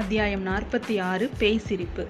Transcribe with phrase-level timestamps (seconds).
[0.00, 2.04] அத்தியாயம் நாற்பத்தி ஆறு பேய் சிரிப்பு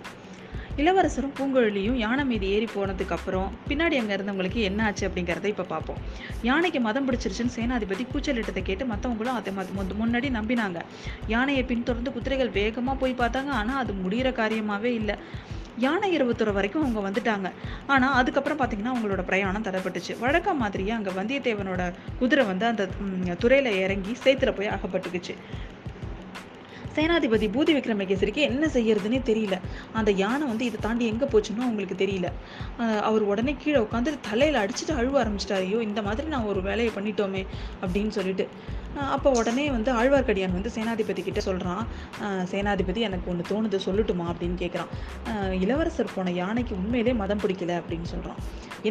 [0.81, 6.01] இளவரசரும் பூங்குழலியும் யானை மீது ஏறி போனதுக்கு அப்புறம் பின்னாடி அங்கே இருந்தவங்களுக்கு என்ன ஆச்சு அப்படிங்கிறத இப்போ பார்ப்போம்.
[6.49, 9.53] யானைக்கு மதம் பிடிச்சிருச்சுன்னு சேனாதிபதி கூச்சலிட்டதை கேட்டு மற்றவங்களும் அதை
[10.01, 10.81] முன்னாடி நம்பினாங்க.
[11.35, 13.53] யானையை பின்தொடர்ந்து குதிரைகள் வேகமாக போய் பார்த்தாங்க.
[13.61, 15.17] ஆனால் அது முடிகிற காரியமாகவே இல்லை.
[15.85, 17.49] யானை இருபத்தொரு வரைக்கும் அவங்க வந்துட்டாங்க.
[17.95, 20.13] ஆனால் அதுக்கப்புறம் பார்த்தீங்கன்னா அவங்களோட பிரயாணம் தடைப்பட்டுச்சு.
[20.25, 21.85] வழக்கம் மாதிரியே அங்கே வந்தியத்தேவனோட
[22.21, 22.89] குதிரை வந்து அந்த
[23.45, 25.37] துறையில் இறங்கி சேத்துல போய் அகப்பட்டுக்குச்சு.
[26.97, 29.57] சேனாதிபதி பூதி விக்ரமகேசரிக்கு என்ன செய்யறதுன்னே தெரியல.
[29.99, 32.31] அந்த யானை வந்து இதை தாண்டி எங்கே போச்சுன்னு அவங்களுக்கு தெரியல.
[33.09, 35.67] அவர் உடனே கீழே உட்காந்து தலையில் அடிச்சுட்டு அழுவ ஆரம்பிச்சிட்டாரு.
[35.69, 37.45] ஐயோ இந்த மாதிரி நான் ஒரு வேலையை பண்ணிட்டோமே
[37.85, 38.47] அப்படின்னு சொல்லிட்டு.
[39.15, 41.85] அப்போ உடனே வந்து ஆழ்வார்க்கடியான் வந்து சேனாதிபதி கிட்ட சொல்கிறான்
[42.53, 44.27] சேனாதிபதி எனக்கு ஒன்று தோணுது சொல்லட்டுமா?
[44.33, 44.91] அப்படின்னு கேட்குறான்
[45.65, 48.41] இளவரசர் போன யானைக்கு உண்மையிலே மதம் பிடிக்கல அப்படின்னு சொல்கிறான்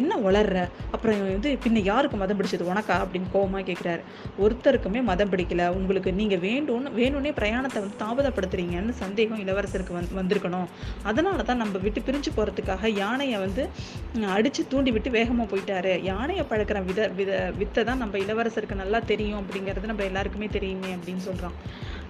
[0.00, 0.56] என்ன வளர்ற?
[0.94, 2.96] அப்புறம் வந்து பின்ன யாருக்கு மதம் பிடிச்சது உனக்கா?
[3.04, 4.02] அப்படின்னு கோபமாக கேட்குறாரு
[4.44, 5.62] ஒருத்தருக்குமே மதம் பிடிக்கல.
[5.78, 10.68] உங்களுக்கு நீங்கள் வேண்டும்னு வேணும்னே பிரயாணத்தை வந்து தாமதப்படுத்துறீங்கன்னு சந்தேகம் இளவரசருக்கு வந் வந்திருக்கணும்.
[11.10, 13.64] அதனால தான் நம்ம விட்டு பிரிஞ்சு போகிறதுக்காக யானையை வந்து
[14.36, 15.94] அடித்து தூண்டி விட்டு வேகமாக போயிட்டாரு.
[16.10, 21.16] யானையை பழக்கிற வித வித வித்தை தான் நம்ம இளவரசருக்கு நல்லா தெரியும் அப்படிங்கிறது நம்ம எல்லாருக்குமே தெரியுமே அப்படின்னு
[21.16, 21.52] சொல்கிறான்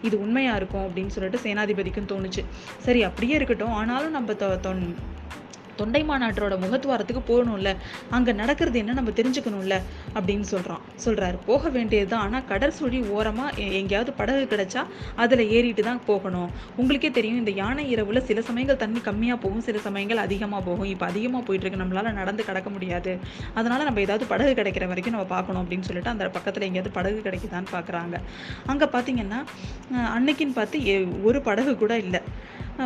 [0.03, 2.45] இது உண்மையா இருக்கும் அப்படின்னு சொல்லிட்டு சேனாதிபதிக்கும் தோணுச்சு.
[2.79, 3.73] சரி அப்படியே இருக்கட்டும்.
[3.73, 4.95] ஆனாலும் நம்ம தொ- தொன்-
[5.77, 7.71] தொண்டை மாநாட்டரோட முகத்துவாரத்துக்கு போகணும்ல.
[8.11, 9.75] அங்கே நடக்கிறது என்ன நம்ம தெரிஞ்சுக்கணும்ல
[10.15, 14.83] அப்படின்னு சொல்கிறான் சொல்கிறாரு போக வேண்டியது தான் ஆனால் கடற்சொழி ஓரமாக எ- எங்கேயாவது படகு கிடைச்சா
[15.17, 16.51] அதில் ஏறிட்டு தான் போகணும்.
[16.77, 20.85] உங்களுக்கே தெரியும் இந்த யானை இரவில் சில சமயங்கள் தண்ணி கம்மியாக போகும் சில சமயங்கள் அதிகமாக போகும்.
[20.85, 21.83] இப்போ அதிகமாக போயிட்டுருக்கு.
[21.83, 23.15] நம்மளால் நடந்து கடக்க முடியாது.
[23.55, 27.73] அதனால் நம்ம ஏதாவது படகு கிடைக்கிற வரைக்கும் நம்ம பார்க்கணும் அப்படின்னு சொல்லிட்டு அந்த பக்கத்தில் எங்கேயாவது படகு கிடைக்குதான்னு
[27.73, 28.17] பார்க்குறாங்க
[28.67, 29.41] அங்கே பார்த்தீங்கன்னா
[30.17, 30.79] அன்னைக்குன்னு பார்த்து
[31.23, 32.23] ஒரு படகு கூட இல்லை.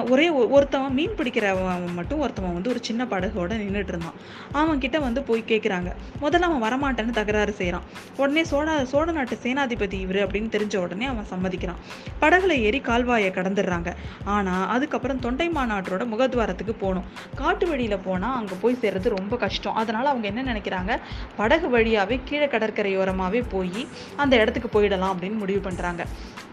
[0.08, 4.12] ஒரே ஒ- ஒருத்தவன் மீன் பிடிக்கிறவன் மட்டும் ஒருத்தவன் வந்து ஒரு சின்ன படகோட நின்றுட்டு இருந்தான்.
[4.52, 7.82] அவன் கிட்ட வந்து போய் கேட்குறாங்க முதல்ல அவன் வரமாட்டேன்னு தகராறு செய்கிறான்
[8.16, 11.80] உடனே சோழ சோழ நாட்டு சேனாதிபதி இவர் அப்படின்னு தெரிஞ்ச உடனே அவன் சம்மதிக்கிறான்.
[12.20, 13.92] படகுல ஏறி கால்வாயை கடந்துடுறாங்க.
[14.24, 17.04] ஆனால் அதுக்கப்புறம் தொண்டை மாநாட்டோட முகத்வாரத்துக்கு போகணும்.
[17.34, 19.74] காட்டு வழியில் போனால் அங்கே போய் சேர்றது ரொம்ப கஷ்டம்.
[19.74, 20.98] அதனால் அவங்க என்ன நினைக்கிறாங்க?
[21.36, 23.86] படகு வழியாகவே கீழே கடற்கரையோரமாகவே போய்
[24.16, 26.04] அந்த இடத்துக்கு போயிடலாம் அப்படின்னு முடிவு பண்ணுறாங்க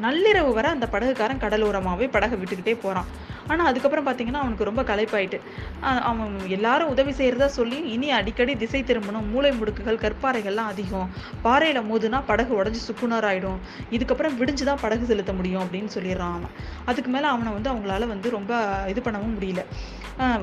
[0.01, 5.39] நள்ளிரவு வரை அந்த படகுக்காரன் கடலோரமாகவே படகை விட்டுக்கிட்டே போகிறான் ஆனால் அதுக்கப்புறம் பார்த்தீங்கன்னா அவனுக்கு ரொம்ப களைப்பாயிட்டு.
[6.09, 11.11] அவன் எல்லாரும் உதவி செய்கிறதா சொல்லி இனி அடிக்கடி திசை திரும்பணும் மூளை முடுக்குகள் கற்பாறைகள்லாம் அதிகம்.
[11.45, 13.59] பாறையில் மோதுனா படகு உடஞ்சி சுக்குனராகிடும்
[13.97, 16.53] இதுக்கப்புறம் விடிஞ்சு தான் படகு செலுத்த முடியும் அப்படின்னு சொல்லிடுறான் அவன்.
[16.91, 18.53] அதுக்கு மேலே அவனை வந்து அவங்களால வந்து ரொம்ப
[18.93, 19.63] இது பண்ணவும் முடியல.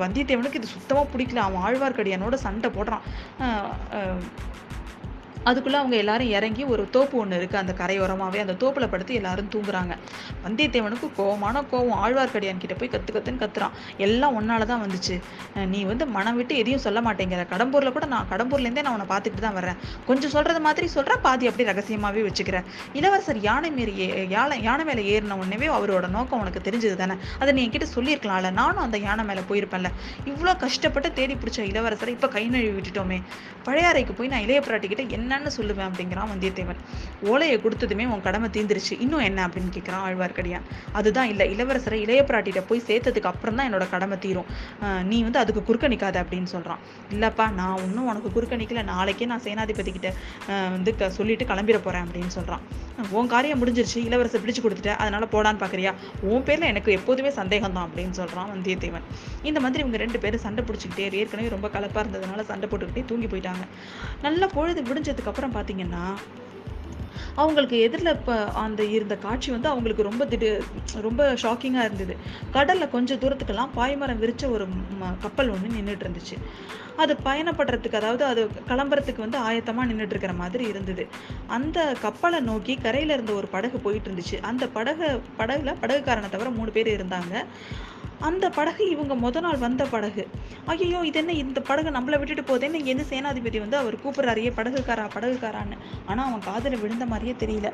[0.03, 1.45] வந்தியத்தேவனுக்கு இது சுத்தமாக பிடிக்கல.
[1.49, 3.05] அவன் ஆழ்வார்க்கடியானோட சண்டை போடுறான்.
[5.51, 9.95] அதுக்குள்ளே அவங்க எல்லாரும் இறங்கி ஒரு தோப்பு ஒன்று இருக்குது அந்த கரையோரமாகவே அந்த தோப்பில் படுத்து எல்லாரும் தூங்குறாங்க.
[10.45, 11.99] வந்தியத்தேவனுக்கு கோவமான கோவம்.
[12.05, 13.75] ஆழ்வார்க்கடியான் கிட்ட போய் கத்து கத்துன்னு கத்துறான்.
[14.07, 15.17] எல்லாம் ஒன்னால தான் வந்துச்சு
[15.73, 17.43] நீ வந்து மனம் விட்டு எதையும் சொல்ல மாட்டேங்கிற.
[17.53, 19.79] கடம்பூரில் கூட நான் கடம்பூர்லேருந்தே நான் உன்னை பார்த்துட்டு தான் வரேன்
[20.09, 22.67] கொஞ்சம் சொல்கிறது மாதிரி சொல்கிறேன் பாதி அப்படி ரகசியமாகவே வச்சுக்கிறேன்
[23.01, 23.95] இளவரசர் யானை மீறி
[24.37, 27.17] யானை யானை மேலே ஏறின உடனே அவரோட நோக்கம் உனக்கு தெரிஞ்சது தானே?
[27.41, 28.53] அதை நீ என்கிட்ட சொல்லியிருக்கலாம்ல.
[28.61, 29.91] நானும் அந்த யானை மேலே போயிருப்பேன்ல.
[30.33, 33.21] இவ்வளோ கஷ்டப்பட்டு தேடி பிடிச்ச இளவரசரை இப்போ கை நழுவி விட்டுட்டோமே.
[33.69, 36.81] பழையாறைக்கு போய் நான் இளைய பிராட்டிக்கிட்ட என்ன என்னன்னு சொல்லுவேன் அப்படிங்கிறான் வந்தியத்தேவன்.
[37.23, 40.67] ஓலையை கொடுத்ததுமே உன் கடமை தீந்துருச்சு இன்னும் என்ன அப்படின்னு கேட்குறான் ஆழ்வார்க்கடியான்.
[40.93, 44.47] அதுதான் இல்லை இளவரசரை இளைய பிராட்டிகிட்ட போய் சேர்த்ததுக்கு அப்புறம் தான் என்னோட கடமை தீரும்.
[45.03, 46.81] நீ வந்து அதுக்கு குறுக்க நிற்காத அப்படின்னு சொல்றான்.
[47.11, 50.15] இல்லைப்பா நான் இன்னும் உனக்கு குறுக்கணிக்கல நாளைக்கே நான் சேனாதிபதி கிட்ட
[50.47, 52.61] வந்து க- சொல்லிட்டு கிளம்பிட போறேன் அப்படின்னு சொல்கிறான்
[53.11, 57.87] உன் காரியம் முடிஞ்சிருச்சு இளவரசை பிடிச்சு கொடுத்துட்ட அதனால போடான்னு பார்க்குறியா உன் பேர்ல எனக்கு எப்போதுமே சந்தேகம் தான்
[57.89, 59.07] அப்படின்னு சொல்றான் வந்தியத்தேவன்.
[59.43, 63.67] இந்த மாதிரி இவங்க ரெண்டு பேரும் சண்டை பிடிச்சிக்கிட்டே ஏற்கனவே ரொம்ப கலப்பா இருந்ததுனால சண்டை போட்டுக்கிட்டே தூங்கி போயிட்டாங்க.
[64.23, 66.05] நல்லா பொழுது விடிஞ்சதுக்கு அப்புறம் பாத்தீங்கன்னா
[67.35, 70.65] அவங்களுக்கு எதிரில் இப்போ அந்த இருந்த காட்சி வந்து அவங்களுக்கு ரொம்ப திடீர்
[71.01, 72.17] ரொம்ப ஷாக்கிங்காக இருந்தது.
[72.51, 76.37] கடலில் கொஞ்சம் தூரத்துக்கெல்லாம் பாய்மரம் விரித்த ஒரு ம- கப்பல் ஒன்று நின்றுட்டு இருந்துச்சு
[76.97, 81.07] அது பயணப்படுறதுக்கு அதாவது அது கிளம்புறதுக்கு வந்து ஆயத்தமாக நின்றுட்டு இருக்கிற மாதிரி இருந்தது.
[81.47, 86.71] அந்த கப்பலை நோக்கி கரையில் இருந்த ஒரு படகு போயிட்டு இருந்துச்சு அந்த படகு படகுல படகுக்காரனை தவிர மூணு
[86.71, 87.45] பேர் இருந்தாங்க.
[88.29, 90.25] அந்த படகு இவங்க முத நாள் வந்த படகு.
[90.73, 91.33] ஐயோ இது என்ன?
[91.45, 95.79] இந்த படகு நம்மளை விட்டுட்டு போதேன்னு எந்த சேனாதிபதி வந்து அவர் கூப்பிட்றாரையே படகுக்காரா படகுக்காரான்னு.
[96.07, 97.71] ஆனால் அவன் காதில் விழுந்த மாதிரியே தெரியல.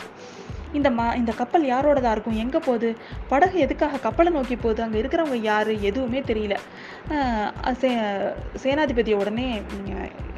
[0.78, 2.36] இந்த மா இந்த கப்பல் யாரோடதா இருக்கும்?
[2.42, 2.88] எங்கே போகுது?
[3.30, 4.80] படகு எதுக்காக கப்பலை நோக்கி போகுது?
[4.84, 5.70] அங்கே இருக்கிறவங்க யார்?
[5.90, 6.56] எதுவுமே தெரியல.
[7.80, 7.90] சே
[8.64, 9.46] சேனாதிபதிய உடனே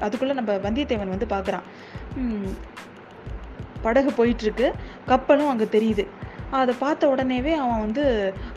[0.07, 1.67] அதுக்குள்ளே நம்ம வந்தியத்தேவன் வந்து பார்க்குறான்
[3.87, 4.67] படகு போயிட்டுருக்கு
[5.11, 6.07] கப்பலும் அங்கே தெரியுது.
[6.61, 8.05] அதை பார்த்த உடனேவே அவன் வந்து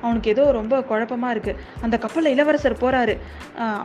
[0.03, 3.15] அவனுக்கு ஏதோ ரொம்ப குழப்பமாக இருக்குது அந்த கப்பலில் இளவரசர் போகிறாரு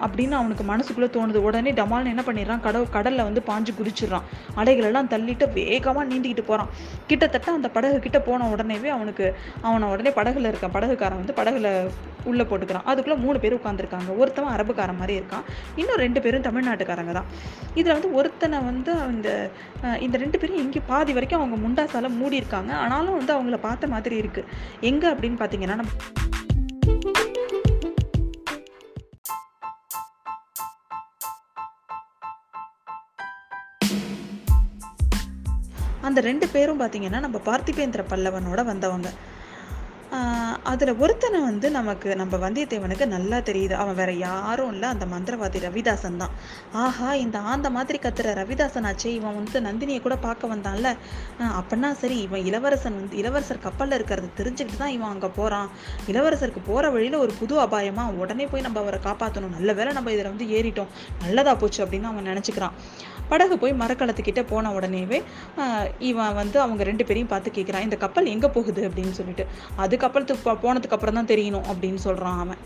[0.05, 1.41] அப்படின்னு அவனுக்கு மனசுக்குள்ளே தோணுது.
[1.49, 2.63] உடனே டமால்னு என்ன பண்ணிடுறான்?
[2.67, 4.27] கடவு கடலில் வந்து பாஞ்சு குதிச்சிடுறான்.
[4.61, 6.71] அலைகளெல்லாம் தள்ளிட்டு வேகமாக நீந்திக்கிட்டு போகிறான்
[7.11, 9.27] கிட்டத்தட்ட அந்த படகு கிட்ட போன உடனேவே அவனுக்கு
[9.69, 11.69] அவனை உடனே படகுல இருக்கான் படகுக்காரன் வந்து படகுல
[12.31, 12.87] உள்ளே போட்டுக்கிறான்.
[12.91, 15.45] அதுக்குள்ளே மூணு பேர் உட்காந்துருக்காங்க ஒருத்தவன் அரபுக்காரன் மாதிரி இருக்கான்.
[15.81, 17.29] இன்னும் ரெண்டு பேரும் தமிழ்நாட்டுக்காரங்க தான்.
[17.81, 19.29] இதில் வந்து ஒருத்தனை வந்து அந்த
[20.07, 22.73] இந்த ரெண்டு பேரும் எங்கே பாதி வரைக்கும் அவங்க முண்டாசால மூடி இருக்காங்க.
[22.85, 24.45] ஆனாலும் வந்து அவங்கள பார்த்த மாதிரி இருக்கு.
[24.91, 25.93] எங்கே அப்படின்னு பார்த்தீங்கன்னா நம்ம
[36.09, 39.09] அந்த ரெண்டு பேரும் பார்த்தீங்கன்னா நம்ம பார்த்திபேந்திர பல்லவனோட வந்தவங்க.
[40.71, 43.75] அதில் ஒருத்தனை வந்து நமக்கு நம்ம வந்தியத்தேவனுக்கு நல்லா தெரியுது.
[43.83, 44.89] அவன் வேற யாரும் இல்லை.
[44.95, 46.35] அந்த மந்திரவாதி ரவிதாசன் தான்.
[46.83, 49.11] ஆஹா இந்த ஆந்த மாதிரி கத்துற ரவிதாசன் ஆச்சே.
[49.19, 50.91] இவன் வந்து நந்தினியை கூட பார்க்க வந்தான்ல.
[51.61, 55.71] அப்படின்னா சரி இவன் இளவரசன் வந்து இளவரசர் கப்பலில் இருக்கிறத தெரிஞ்சுக்கிட்டு தான் இவன் அங்கே போகிறான்
[56.13, 60.33] இளவரசருக்கு போகிற வழியில் ஒரு புது அபாயமா உடனே போய் நம்ம அவரை காப்பாற்றணும் நல்ல வேளை நம்ம இதில்
[60.33, 60.93] வந்து ஏறிட்டோம்.
[61.25, 62.77] நல்லதா போச்சு அப்படின்னு அவன் நினச்சிக்கிறான்.
[63.31, 65.19] படகு போய் மரக்கலத்துக்கிட்ட போன உடனேவே
[66.09, 69.47] இவன் வந்து அவங்க ரெண்டு பேரையும் பார்த்து கேட்குறான் இந்த கப்பல் எங்கே போகுது அப்படின்னு சொல்லிட்டு.
[69.83, 72.61] அது கப்பலத்துக்கு போனதுக்கு அப்புறம் தான் தெரியணும் அப்படின்னு சொல்கிறான் அவன்.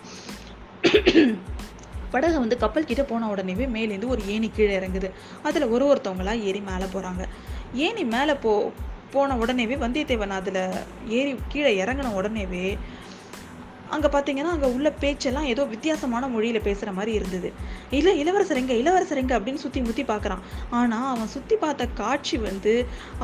[2.10, 5.10] படகு வந்து கப்பல் கிட்ட போன உடனேவே மேலேருந்து ஒரு ஏணி கீழே இறங்குது.
[5.42, 7.24] அதில் ஒரு ஒருத்தவங்களா ஏறி மேலே போகிறாங்க
[7.74, 8.72] ஏணி மேலே போ
[9.12, 10.60] போன உடனேவே வந்தியத்தேவன் அதில்
[11.08, 12.78] ஏறி கீழே இறங்கின உடனேவே
[13.94, 17.48] அங்கே பார்த்தீங்கன்னா அங்கே உள்ள பேச்செல்லாம் ஏதோ வித்தியாசமான மொழியில் பேசுகிற மாதிரி இருந்தது.
[17.98, 20.42] இல்லை இளவரசர் எங்கே இளவரசர் எங்கே அப்படின்னு சுற்றி முற்றி பார்க்குறான்
[20.78, 22.72] ஆனால் அவன் சுற்றி பார்த்த காட்சி வந்து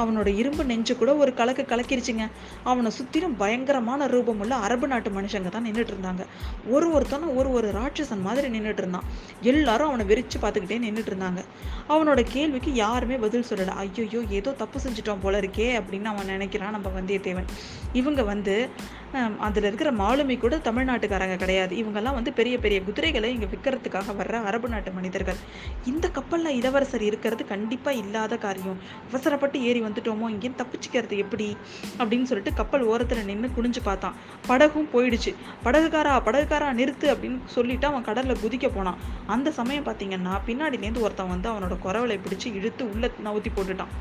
[0.00, 2.26] அவனோட இரும்பு நெஞ்சு கூட ஒரு கலக்கு கலக்கிருச்சுங்க.
[2.70, 6.24] அவனை சுற்றிலும் பயங்கரமான ரூபமுள்ள அரபு நாட்டு மனுஷங்க தான் நின்றுட்டு இருந்தாங்க.
[6.74, 9.06] ஒரு ஒருத்தனும் ஒரு ஒரு ராட்சசன் மாதிரி நின்றுட்டு இருந்தான்.
[9.52, 11.42] எல்லாரும் அவனை விரிச்சு பார்த்துக்கிட்டே நின்றுட்டு இருந்தாங்க.
[11.94, 13.74] அவனோட கேள்விக்கு யாருமே பதில் சொல்லலை.
[13.84, 17.48] ஐயோ ஏதோ தப்பு செஞ்சுட்டோம் போல இருக்கே அப்படின்னு அவன் நினைக்கிறான் நம்ம வந்தியத்தேவன்.
[18.00, 18.56] இவங்க வந்து
[19.12, 21.76] அதில் இருக்கிற மாலுமி கூட தமிழ்நாட்டுக்காரங்க கிடையாது.
[21.76, 25.36] இவங்கெல்லாம் வந்து பெரிய பெரிய குதிரைகளை இங்கே விற்கிறதுக்காக வர்ற அரபு நாட்டு மனிதர்கள்.
[25.84, 28.78] இந்த கப்பலில் இளவரசர் இருக்கிறது கண்டிப்பாக இல்லாத காரியம்.
[29.08, 31.56] அவசரப்பட்டு ஏறி வந்துட்டோமோ இங்கேயும் தப்பிச்சுக்கிறது எப்படி?
[31.98, 34.14] அப்படின்னு சொல்லிட்டு கப்பல் ஓரத்தில் நின்று குனிஞ்சு பார்த்தான்.
[34.46, 35.34] படகும் போயிடுச்சு.
[35.64, 38.96] படகுக்காரா படகுக்காரா நிறுத்து அப்படின்னு சொல்லிட்டு அவன் கடலில் குதிக்க போனான்.
[39.26, 43.94] அந்த சமயம் பார்த்தீங்கன்னா பின்னாடிலேருந்து ஒருத்தன் வந்து அவனோட குரவலை பிடிச்சி இழுத்து உள்ள நவுத்தி போட்டுட்டான்.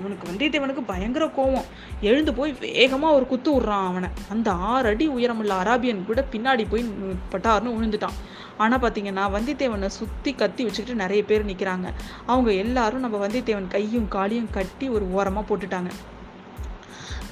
[0.00, 1.64] அவனுக்கு வந்தியத்தேவனுக்கு பயங்கர கோவம்.
[2.00, 4.08] எழுந்து போய் வேகமாக ஒரு குத்து விட்றான் அவனை.
[4.38, 6.84] அந்த ஆறு அடி உயரமுள்ள அராபியன் கூட பின்னாடி போய்
[7.32, 8.18] பட்டார்னு விழுந்துட்டான்
[8.56, 11.88] ஆனால் பார்த்தீங்கன்னா வந்தியத்தேவனை சுற்றி கத்தி வச்சுக்கிட்டு நிறைய பேர் நிற்கிறாங்க
[12.26, 15.90] அவங்க எல்லாரும் நம்ம வந்தியத்தேவன் கையும் காலையும் கட்டி ஒரு ஓரமாக போட்டுட்டாங்க.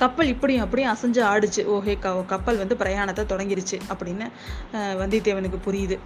[0.00, 1.62] கப்பல் இப்படியும் அப்படியும் அசைஞ்சு ஆடுச்சு.
[1.74, 4.26] ஓஹே க கப்பல் வந்து பிரயாணத்தை தொடங்கிருச்சு அப்படின்னு
[5.02, 5.96] வந்தியத்தேவனுக்கு புரியுது.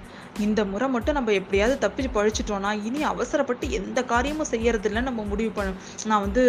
[0.47, 5.01] இந்த முறை மட்டும் நம்ம எப்படியாவது தப்பிச்சு பழிச்சிட்டோம்னா இனி அவசரப்பட்டு எந்த காரியமும் செய்யறதில்ல.
[5.09, 5.73] நம்ம முடிவு பண்ண
[6.11, 6.43] நான் வந்து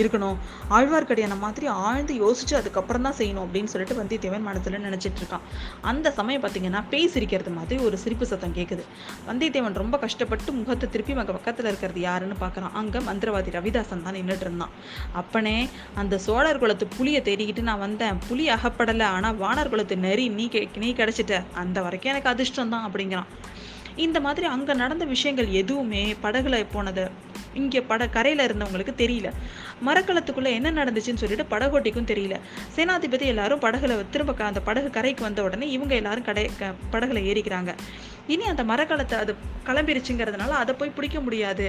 [0.00, 0.38] இருக்கணும்.
[0.76, 5.44] ஆழ்வார்க்கடியான மாதிரி ஆழ்ந்து யோசிச்சு அதுக்கப்புறம் தான் செய்யணும் அப்படின்னு சொல்லிட்டு வந்தியத்தேவன் மனசுல நினைச்சிட்டு இருக்கான்.
[5.92, 8.84] அந்த சமயம் பார்த்தீங்கன்னா பேய் சிரிக்கிறது மாதிரி ஒரு சிரிப்பு சத்தம் கேட்குது
[9.28, 14.46] வந்தியத்தேவன் ரொம்ப கஷ்டப்பட்டு முகத்தை திருப்பி மக பக்கத்தில் இருக்கிறது யாருன்னு பார்க்குறான் அங்கே மந்திரவாதி ரவிதாசன் தான் நின்றுட்டு
[14.48, 14.74] இருந்தான்.
[15.22, 15.56] அப்பனே
[16.02, 18.18] அந்த சோழர் குலத்து புலியை தேடிக்கிட்டு நான் வந்தேன்.
[18.28, 21.42] புலி அகப்படலை ஆனால் வானர் குலத்து நெறி நீ கெ நீ கிடச்சிட்ட.
[21.54, 23.24] அந்த வரைக்கும் எனக்கு அதிர்ஷ்டம் தான் அப்படிங்கிறான்.
[23.96, 27.10] இந்த மாதிரி அங்கே நடந்த விஷயங்கள் எதுவுமே படகுல போனது.
[27.54, 29.32] இங்கே பட கரையில் இருந்தவங்களுக்கு தெரியல.
[29.86, 32.40] மரக்கலத்துக்குள்ளே என்ன நடந்துச்சுன்னு சொல்லிட்டு படகோட்டிக்கும் தெரியல.
[32.76, 37.74] சேனாதிபதி எல்லாரும் படகுல திரும்ப அந்த படகு கரைக்கு வந்த உடனே இவங்க எல்லாரும் கடை க- படகுல ஏறிக்கிறாங்க.
[38.34, 39.32] இனி அந்த மரக்கலத்தை அது
[39.68, 41.64] கிளம்பிருச்சுங்கிறதுனால அதை போய் பிடிக்க முடியாது.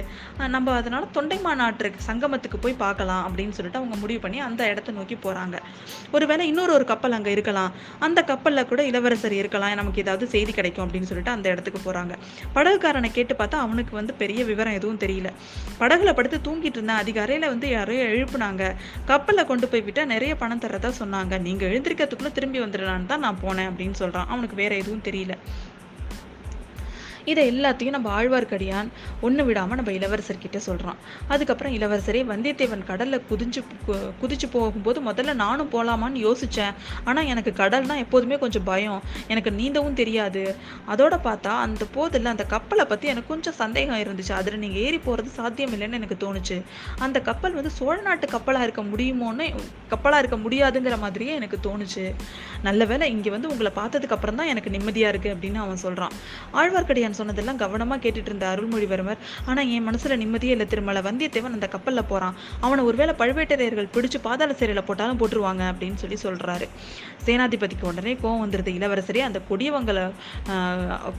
[0.54, 5.18] நம்ம அதனால தொண்டை மாநாட்டுக்கு சங்கமத்துக்கு போய் பார்க்கலாம் அப்படின்னு சொல்லிட்டு அவங்க முடிவு பண்ணி அந்த இடத்த நோக்கி
[5.26, 5.56] போறாங்க.
[6.12, 7.72] ஒருவேளை இன்னொரு ஒரு கப்பல் அங்கே இருக்கலாம்.
[8.08, 9.74] அந்த கப்பலில் கூட இளவரசர் இருக்கலாம்.
[9.80, 12.14] நமக்கு ஏதாவது செய்தி கிடைக்கும் அப்படின்னு சொல்லிட்டு அந்த இடத்துக்கு போறாங்க.
[12.56, 15.28] படகுக்காரனை கேட்டு பார்த்தா அவனுக்கு வந்து பெரிய விவரம் எதுவும் தெரியல.
[15.80, 18.64] படகுல படுத்து தூங்கிட்டு இருந்தேன் அதிகாலையில வந்து யாரையோ எழுப்புனாங்க.
[19.10, 21.40] கப்பலில் கொண்டு போய் விட்டா நிறைய பணம் தரதா சொன்னாங்க.
[21.48, 24.30] நீங்க எழுந்திருக்கிறதுக்குள்ள திரும்பி வந்துடலான்னு தான் நான் போனேன் அப்படின்னு சொல்றான்.
[24.34, 25.36] அவனுக்கு வேற எதுவும் தெரியல.
[27.24, 28.88] இதை எல்லாத்தையும் நம்ம ஆழ்வார்க்கடியான்
[29.20, 30.96] ஒன்று விடாமல் நம்ம இளவரசர்கிட்ட சொல்கிறான்
[31.28, 36.74] அதுக்கப்புறம் இளவரசரே வந்தியத்தேவன் கடலில் குதிஞ்சு கு- குதிச்சு போகும்போது முதல்ல நானும் போகலாமான்னு யோசித்தேன்
[37.04, 39.02] ஆனால் எனக்கு கடல்னா எப்போதுமே கொஞ்சம் பயம்.
[39.28, 40.56] எனக்கு நீந்தவும் தெரியாது.
[40.88, 44.32] அதோட பார்த்தா அந்த போதில் அந்த கப்பலை பற்றி எனக்கு கொஞ்சம் சந்தேகம் இருந்துச்சு.
[44.32, 46.62] அதில் நீங்கள் ஏறி போகிறது சாத்தியம் இல்லைன்னு எனக்கு தோணுச்சு.
[46.98, 49.54] அந்த கப்பல் வந்து சோழ நாட்டு கப்பலாக இருக்க முடியுமோன்னு
[49.88, 52.14] கப்பலாக இருக்க முடியாதுங்கிற மாதிரியே எனக்கு தோணுச்சு.
[52.62, 56.12] நல்ல வேளை இங்கே வந்து உங்களை பார்த்ததுக்கு அப்புறம் தான் எனக்கு நிம்மதியாக இருக்குது அப்படின்னு அவன் சொல்கிறான்
[56.54, 59.16] ஆழ்வார்க்கடியான் சொன்னதெல்லாம் கவனமா கேட்டுட்டு இருந்த அருள்மொழிவர்மர்.
[59.46, 61.02] ஆனா என் மனசுல நிம்மதியே இல்லை திருமலை.
[61.02, 62.34] வந்தியத்தேவன் அந்த கப்பல்ல போறான்.
[62.60, 66.68] அவனை ஒருவேளை பழுவேட்டரையர்கள் பிடிச்சு பாதாள சிறையில போட்டாலும் போட்டுருவாங்க அப்படின்னு சொல்லி சொல்றாரு.
[67.26, 68.68] சேனாதிபதிக்கு உடனே கோவம் வந்துருது.
[68.70, 70.10] இளவரசரே அந்த கொடியவங்களை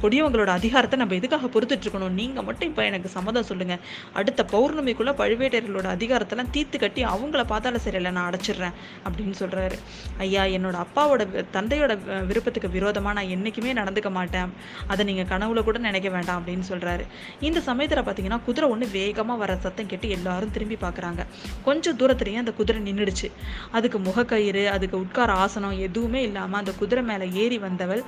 [0.04, 2.10] கொடியவங்களோட அதிகாரத்தை நம்ம எதுக்காக பொறுத்துட்டு இருக்கணும்?
[2.10, 3.78] நீங்க மட்டும் இப்ப எனக்கு சம்மதம் சொல்லுங்க.
[4.14, 8.72] அடுத்த பௌர்ணமிக்குள்ள பழுவேட்டையர்களோட அதிகாரத்தெல்லாம் தீர்த்து கட்டி அவங்கள பாதாள சிறையில நான் அடைச்சிடுறேன்
[9.10, 9.72] அப்படின்னு சொல்றாரு.
[10.18, 14.54] ஐயா என்னோட அப்பாவோட தந்தையோட வி- விருப்பத்துக்கு விரோதமா நான் என்னைக்குமே நடந்துக்க மாட்டேன்.
[14.88, 17.06] அதை நீங்க கனவுல கூட நினைக்க வேண்டாம் அப்படின்னு சொல்கிறாரு
[17.40, 21.24] இந்த சமயத்தில் பார்த்தீங்கன்னா குதிரை ஒன்று வேகமாக வர சத்தம் கேட்டு எல்லாரும் திரும்பி பார்க்குறாங்க
[21.64, 23.30] கொஞ்சம் தூரத்துலேயும் அந்த குதிரை நின்றுடுச்சு
[23.72, 28.04] அதுக்கு முகக்கயிறு அதுக்கு உட்கார ஆசனம் எதுவுமே இல்லாமல் அந்த குதிரை மேலே ஏறி வந்தவள்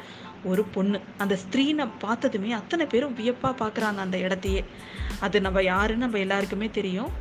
[0.52, 0.98] ஒரு பொண்ணு.
[1.18, 4.64] அந்த ஸ்திரீனை பார்த்ததுமே அத்தனை பேரும் வியப்பாக பார்க்குறாங்க அந்த இடத்தையே.
[5.20, 7.12] அது நம்ம யாருன்னு நம்ம எல்லாருக்குமே தெரியும்.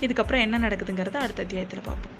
[0.00, 2.18] இதுக்கப்புறம் என்ன நடக்குதுங்கிறத அடுத்த அத்தியாயத்தில் பார்ப்போம்